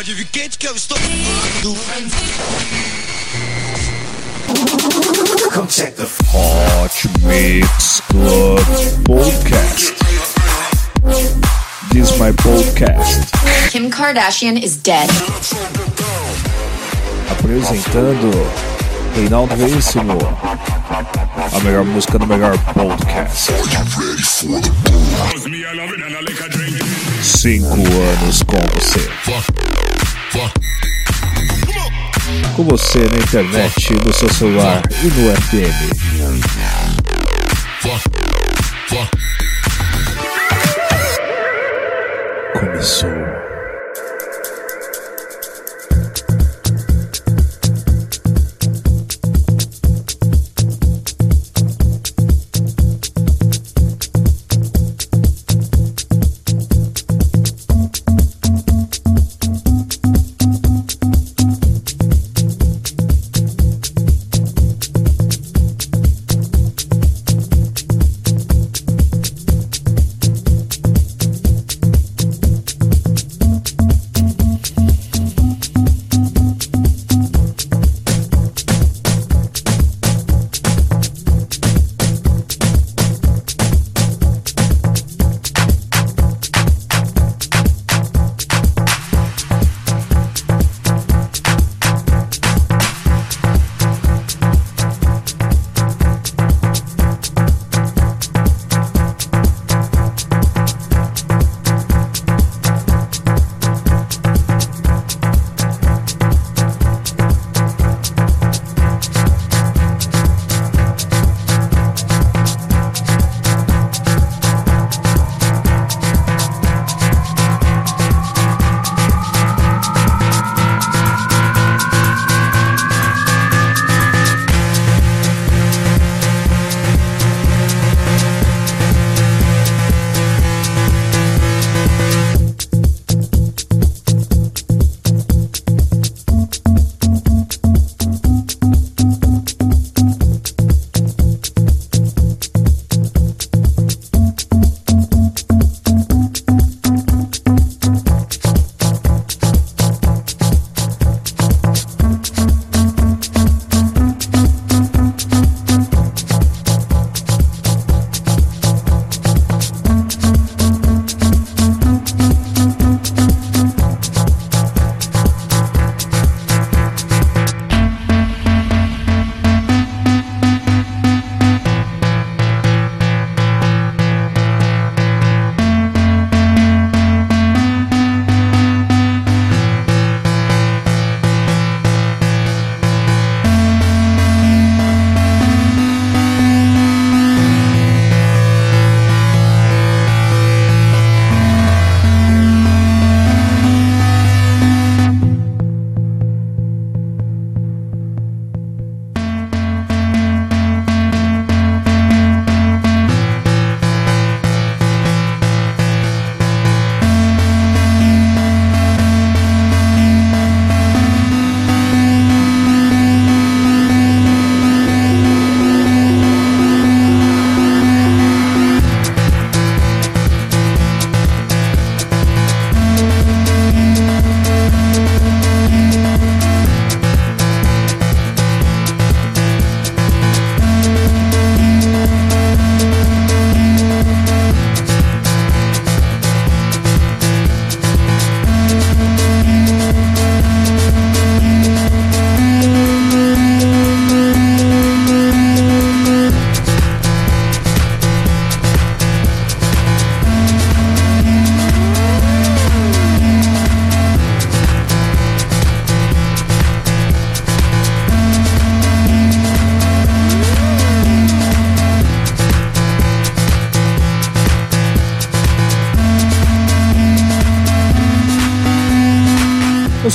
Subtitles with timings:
[0.00, 0.96] Pode vir quente que eu estou.
[5.52, 8.60] Come check the Hot Mix Club
[9.04, 9.94] Podcast.
[11.92, 13.30] This is my podcast.
[13.70, 15.06] Kim Kardashian is dead.
[17.30, 18.69] Apresentando
[19.14, 20.18] Reinaldo Veríssimo.
[21.52, 23.52] A melhor música do melhor podcast.
[27.22, 29.10] Cinco anos com você.
[32.54, 36.00] Com você na internet, no seu celular e no FM.
[42.58, 43.29] Começou.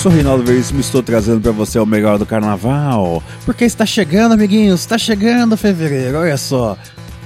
[0.05, 3.23] Sou Reinaldo Veríssimo e estou trazendo para você o melhor do carnaval.
[3.43, 6.77] Porque está chegando, amiguinhos, está chegando fevereiro, olha só.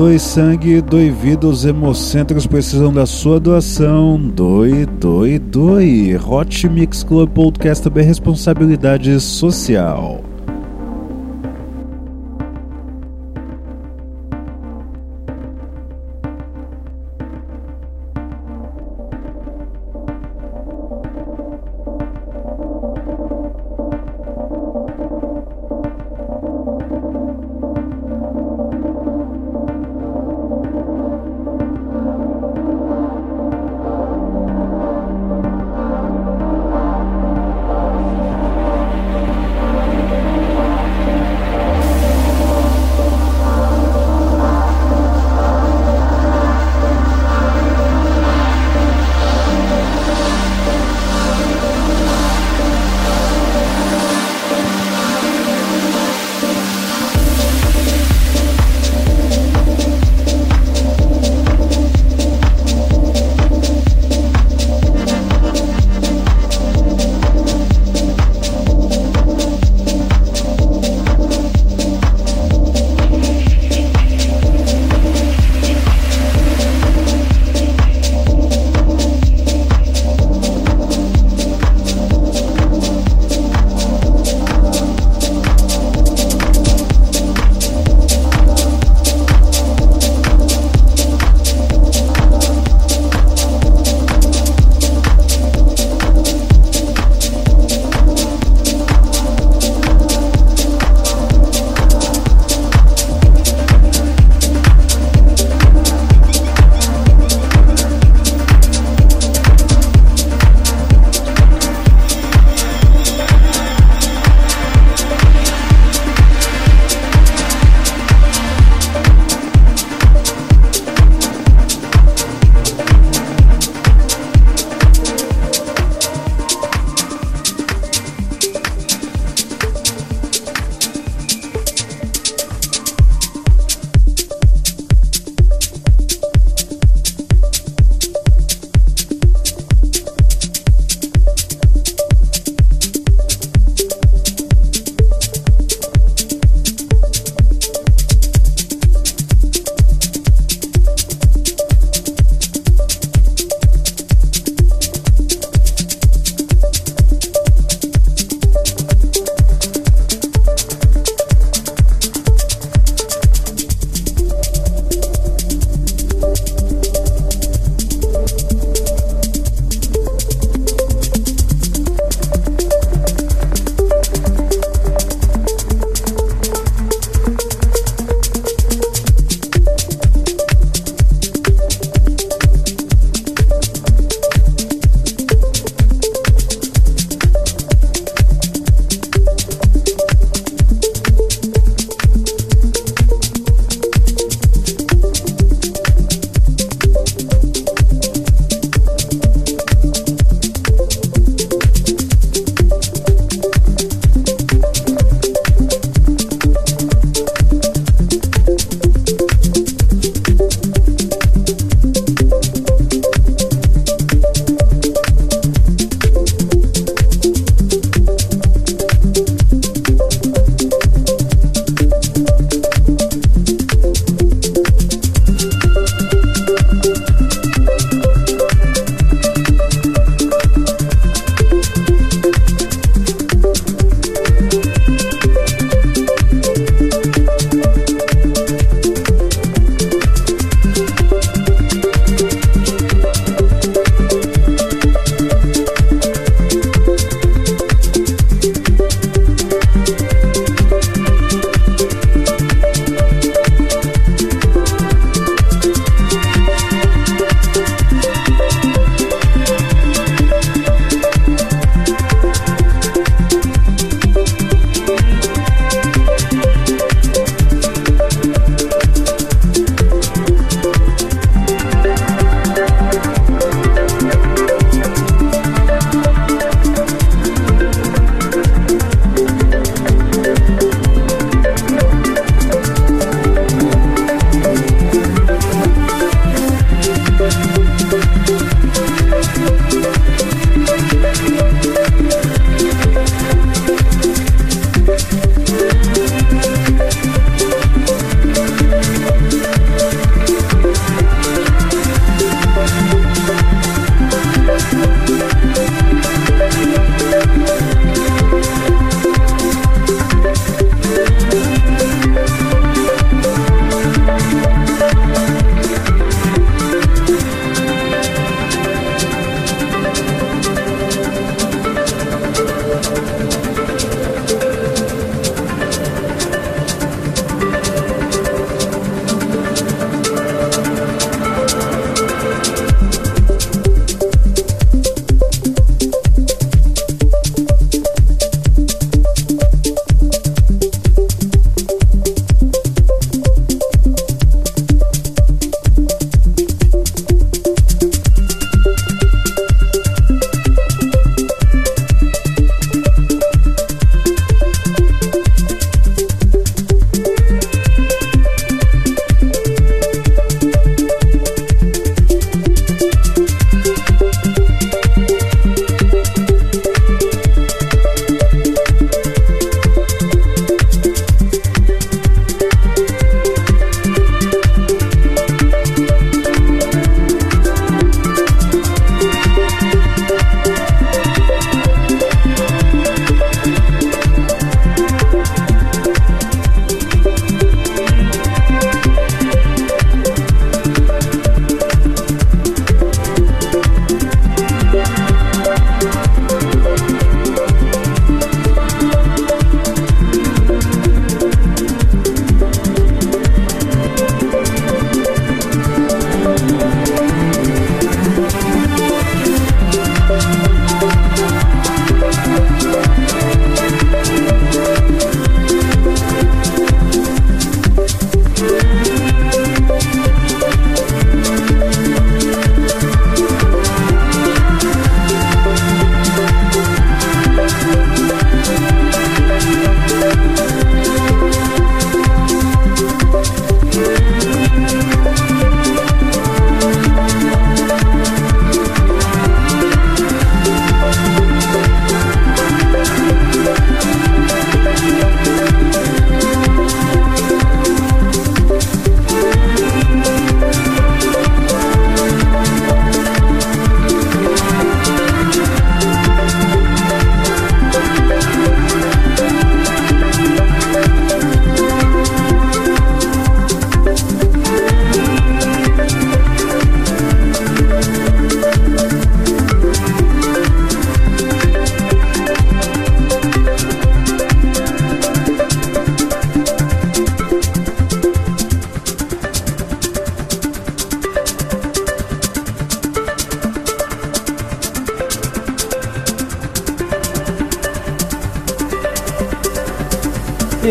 [0.00, 4.18] Doe sangue, doe vida, os hemocentros precisam da sua doação.
[4.18, 6.16] Doe, doe, doe.
[6.16, 10.24] Hot Mix Club Podcast também responsabilidade social.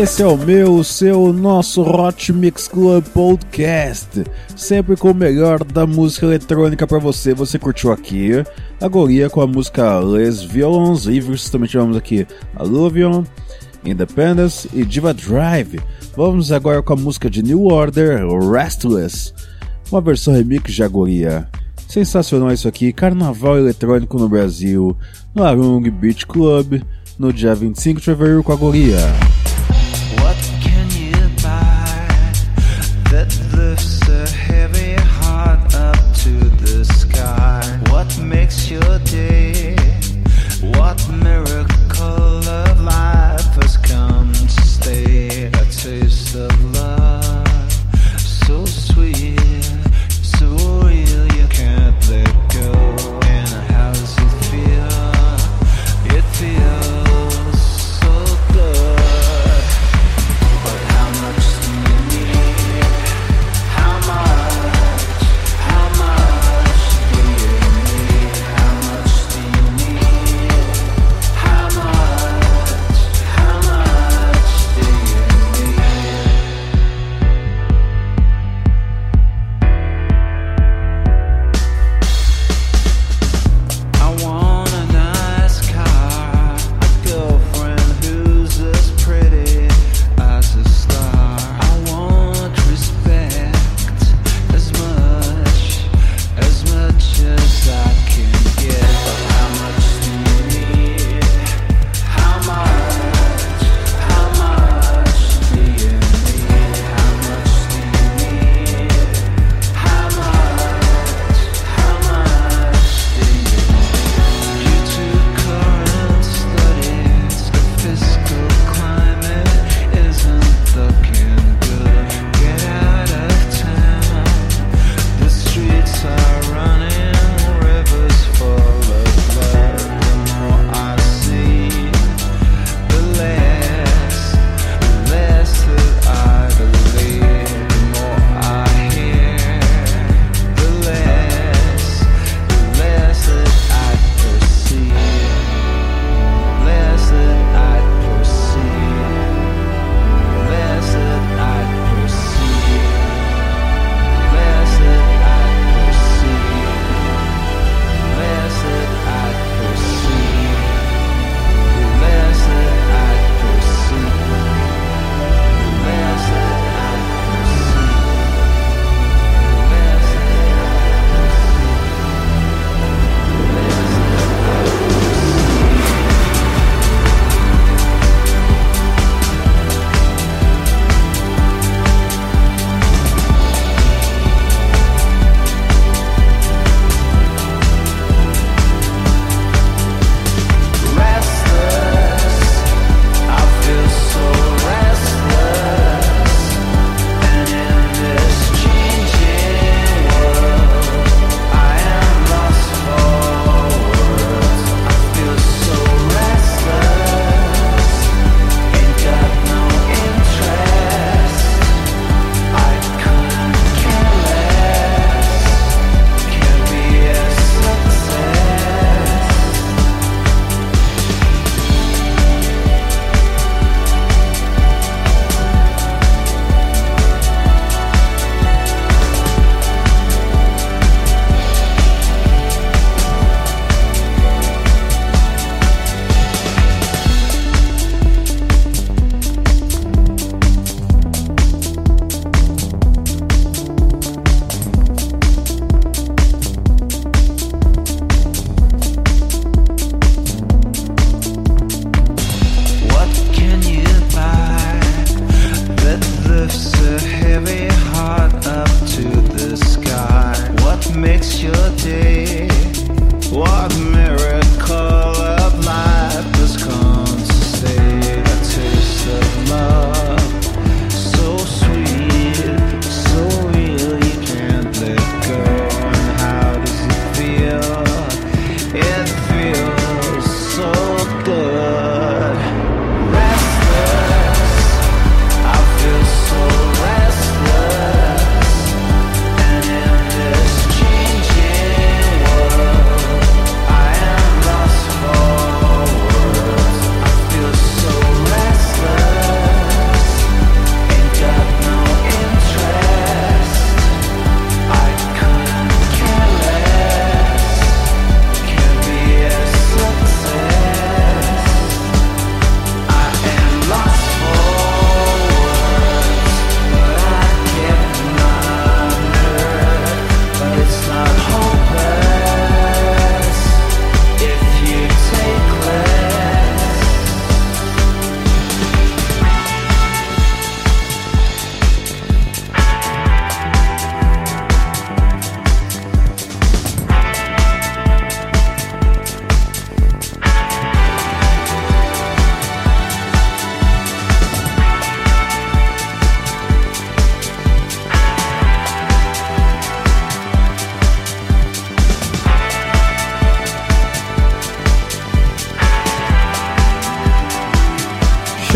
[0.00, 4.24] Esse é o meu, o seu, nosso Hot Mix Club Podcast.
[4.56, 7.34] Sempre com o melhor da música eletrônica para você.
[7.34, 8.30] Você curtiu aqui
[8.80, 11.50] a com a música Les Violons Ivers.
[11.50, 13.24] Também tivemos aqui Alluvion,
[13.84, 15.78] Independence e Diva Drive.
[16.16, 19.34] Vamos agora com a música de New Order, Restless.
[19.92, 21.46] Uma versão remix de Agoria.
[21.86, 24.96] Sensacional isso aqui, carnaval eletrônico no Brasil,
[25.34, 26.80] no Arung Beach Club,
[27.18, 29.39] no dia 25 de fevereiro com a Goria.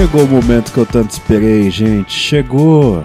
[0.04, 2.12] Chegou o momento que eu tanto esperei, gente.
[2.12, 3.02] Chegou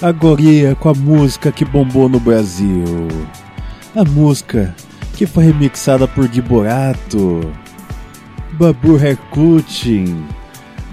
[0.00, 2.84] a Goria com a música que bombou no Brasil.
[3.94, 4.74] A música
[5.14, 7.52] que foi remixada por Giborato,
[8.52, 10.24] Babu Herkutin,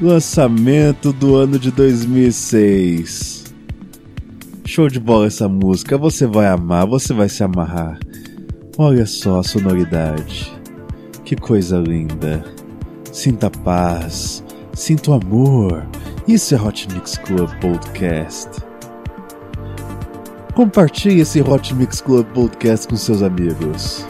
[0.02, 3.46] lançamento do ano de 2006.
[4.65, 7.98] Show de bola essa música, você vai amar, você vai se amarrar.
[8.78, 10.52] Olha só a sonoridade.
[11.24, 12.44] Que coisa linda.
[13.10, 14.44] Sinta paz,
[14.76, 15.88] sinta o amor.
[16.28, 18.50] Isso é Hot Mix Club Podcast.
[20.54, 24.06] Compartilhe esse Hot Mix Club Podcast com seus amigos.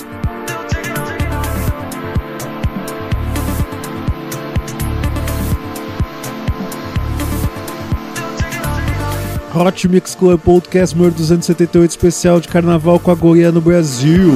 [9.56, 14.30] Hot Mix Club Podcast número 278 especial de carnaval com a Goiânia no Brasil.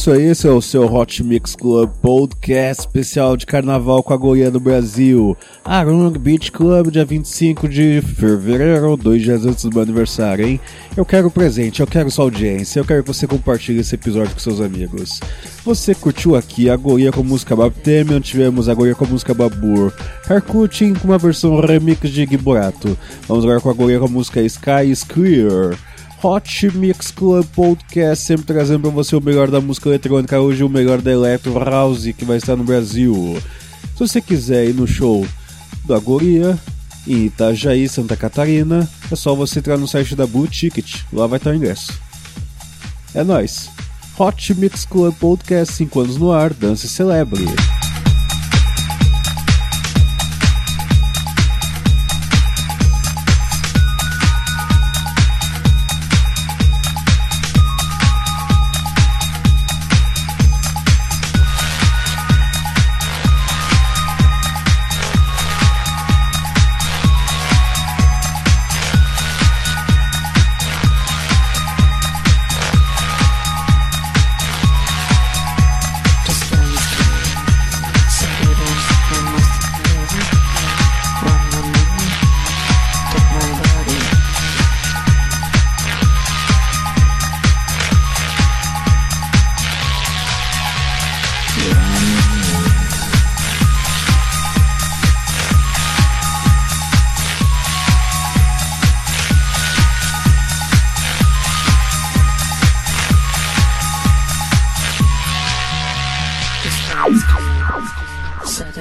[0.00, 4.16] Isso aí, esse é o seu Hot Mix Club Podcast especial de carnaval com a
[4.16, 5.36] Goiânia do Brasil.
[5.62, 10.58] Arung Beach Club, dia 25 de fevereiro, dois dias antes do meu aniversário, hein?
[10.96, 14.40] Eu quero presente, eu quero sua audiência, eu quero que você compartilhe esse episódio com
[14.40, 15.20] seus amigos.
[15.66, 19.92] Você curtiu aqui a Goiânia com música Baptemion, tivemos a Goiânia com música Babur,
[20.26, 22.96] Harkutin com uma versão remix de Giborato.
[23.28, 25.76] Vamos agora com a Goiânia com a música Sky Clear.
[26.22, 30.68] Hot Mix Club Podcast, sempre trazendo para você o melhor da música eletrônica, hoje o
[30.68, 33.40] melhor da Electro House que vai estar no Brasil.
[33.94, 35.26] Se você quiser ir no show
[35.86, 36.58] da Goria,
[37.06, 41.38] em Itajaí, Santa Catarina, é só você entrar no site da Blue Ticket, lá vai
[41.38, 41.98] estar o ingresso.
[43.14, 43.70] É nóis!
[44.18, 47.46] Hot Mix Club Podcast 5 anos no ar, dance celebre.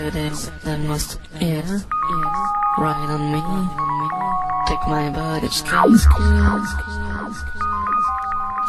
[0.09, 0.33] Saturday,
[0.63, 1.61] that must, yeah,
[2.79, 3.41] right on me.
[4.65, 6.65] Take my body, skin, skin.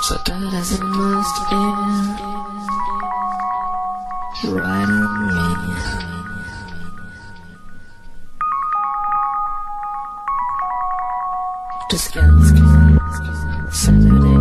[0.03, 1.77] Saturday's a must, yeah,
[4.51, 5.41] right on me.
[11.91, 12.23] Just get
[13.73, 14.40] Saturday,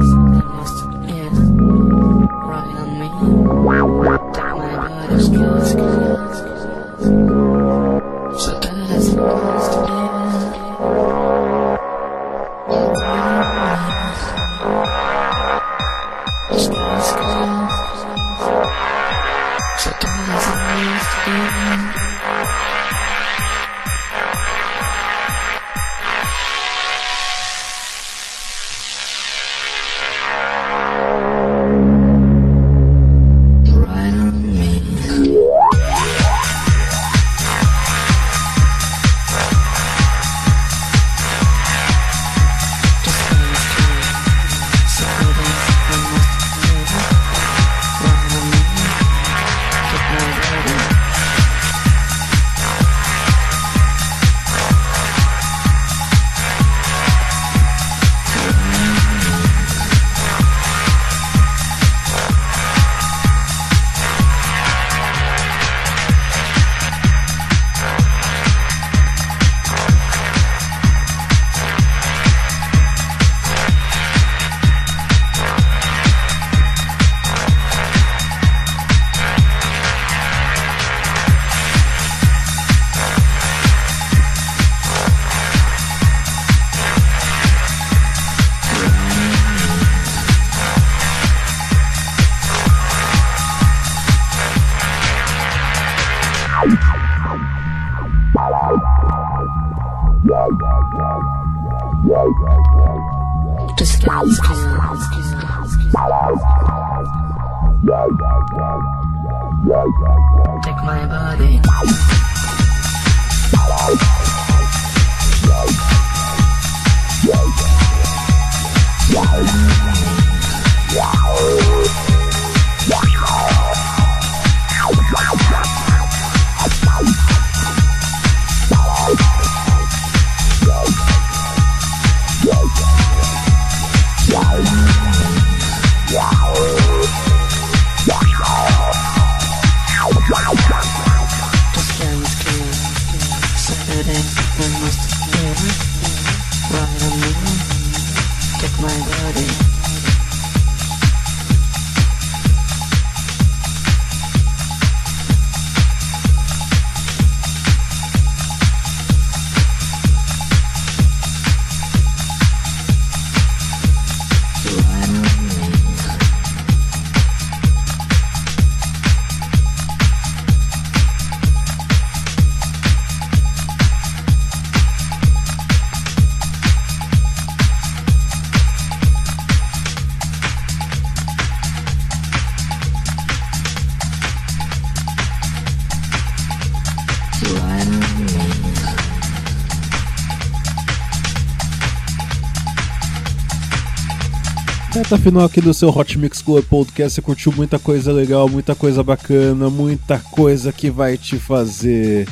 [195.10, 197.16] Reta final aqui do seu Hot Mix Club Podcast.
[197.16, 202.30] Você curtiu muita coisa legal, muita coisa bacana, muita coisa que vai te fazer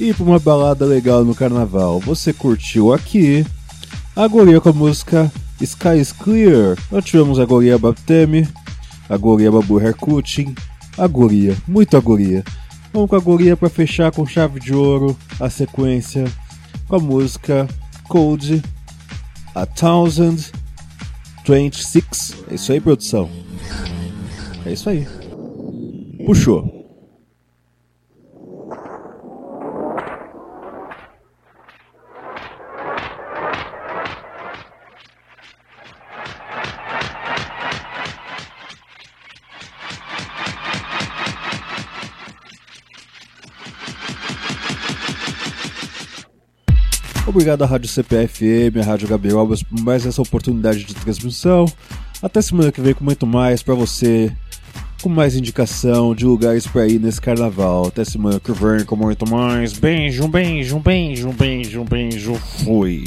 [0.00, 2.00] ir pra uma balada legal no carnaval.
[2.00, 3.44] Você curtiu aqui
[4.16, 5.30] a Goria com a música
[5.60, 6.78] Sky is Clear.
[6.90, 8.48] Nós tivemos a Goria Baptemi,
[9.06, 10.54] a Goria Babu Herkutin,
[10.96, 12.42] a Goria, muito a Goria.
[12.94, 16.24] Vamos com a Goria para fechar com chave de ouro a sequência
[16.88, 17.68] com a música
[18.08, 18.62] Code
[19.54, 20.59] A Thousand
[21.46, 22.44] 26.
[22.50, 23.28] É isso aí, produção.
[24.66, 25.06] É isso aí.
[26.26, 26.79] Puxou.
[47.30, 51.64] Obrigado à Rádio CPFM, à Rádio Gabrielbas por mais essa oportunidade de transmissão.
[52.20, 54.32] Até semana que vem com muito mais para você,
[55.00, 57.86] com mais indicação de lugares para ir nesse carnaval.
[57.86, 59.72] Até semana que vem com muito mais.
[59.72, 62.34] Beijo, beijo, beijo, beijo, beijo.
[62.34, 63.04] Fui.